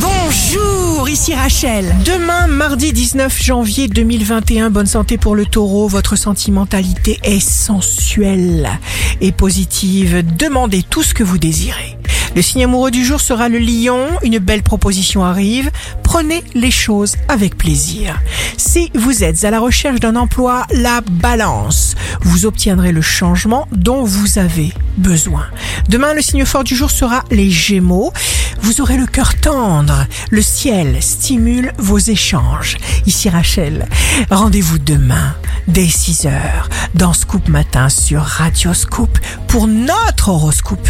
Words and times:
Bonjour, 0.00 1.08
ici 1.08 1.34
Rachel. 1.34 1.94
Demain, 2.04 2.46
mardi 2.46 2.92
19 2.92 3.42
janvier 3.42 3.88
2021, 3.88 4.70
bonne 4.70 4.86
santé 4.86 5.18
pour 5.18 5.34
le 5.34 5.44
taureau. 5.44 5.88
Votre 5.88 6.14
sentimentalité 6.14 7.18
est 7.24 7.40
sensuelle 7.40 8.78
et 9.20 9.32
positive. 9.32 10.22
Demandez 10.36 10.82
tout 10.82 11.02
ce 11.02 11.14
que 11.14 11.24
vous 11.24 11.38
désirez. 11.38 11.98
Le 12.36 12.42
signe 12.42 12.64
amoureux 12.64 12.90
du 12.90 13.04
jour 13.04 13.20
sera 13.20 13.48
le 13.48 13.58
lion. 13.58 14.06
Une 14.22 14.38
belle 14.38 14.62
proposition 14.62 15.24
arrive. 15.24 15.70
Prenez 16.04 16.44
les 16.54 16.70
choses 16.70 17.16
avec 17.28 17.56
plaisir. 17.56 18.20
Si 18.56 18.90
vous 18.94 19.24
êtes 19.24 19.44
à 19.44 19.50
la 19.50 19.60
recherche 19.60 20.00
d'un 20.00 20.14
emploi, 20.14 20.64
la 20.70 21.00
balance. 21.00 21.96
Vous 22.20 22.46
obtiendrez 22.46 22.92
le 22.92 23.02
changement 23.02 23.66
dont 23.72 24.04
vous 24.04 24.38
avez 24.38 24.72
besoin. 24.96 25.46
Demain, 25.88 26.14
le 26.14 26.22
signe 26.22 26.44
fort 26.44 26.64
du 26.64 26.76
jour 26.76 26.90
sera 26.90 27.24
les 27.30 27.50
gémeaux. 27.50 28.12
Vous 28.60 28.80
aurez 28.80 28.96
le 28.96 29.06
cœur 29.06 29.34
tendre. 29.40 30.06
Le 30.30 30.42
ciel 30.42 31.02
stimule 31.02 31.72
vos 31.78 31.98
échanges. 31.98 32.76
Ici 33.06 33.28
Rachel. 33.28 33.88
Rendez-vous 34.30 34.78
demain 34.78 35.34
dès 35.66 35.86
6 35.86 36.26
heures 36.26 36.68
dans 36.94 37.12
Scoop 37.12 37.48
Matin 37.48 37.88
sur 37.88 38.22
Radio 38.22 38.74
Scoop 38.74 39.18
pour 39.46 39.66
notre 39.66 40.28
horoscope. 40.28 40.88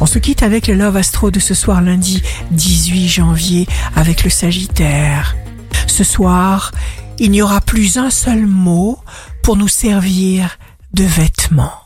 On 0.00 0.06
se 0.06 0.18
quitte 0.18 0.42
avec 0.42 0.66
le 0.66 0.74
Love 0.74 0.96
Astro 0.96 1.30
de 1.30 1.40
ce 1.40 1.54
soir 1.54 1.80
lundi 1.80 2.22
18 2.50 3.08
janvier 3.08 3.66
avec 3.94 4.24
le 4.24 4.30
Sagittaire. 4.30 5.36
Ce 5.86 6.04
soir, 6.04 6.72
il 7.18 7.30
n'y 7.30 7.42
aura 7.42 7.60
plus 7.60 7.96
un 7.96 8.10
seul 8.10 8.46
mot 8.46 8.98
pour 9.42 9.56
nous 9.56 9.68
servir 9.68 10.58
de 10.92 11.04
vêtements. 11.04 11.85